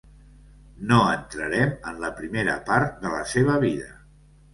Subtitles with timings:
[0.91, 3.93] No entrarem en la primera part de la seva vida.